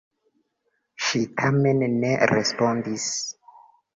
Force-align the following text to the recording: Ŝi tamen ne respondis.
Ŝi 1.07 1.19
tamen 1.41 1.85
ne 1.97 2.15
respondis. 2.33 3.05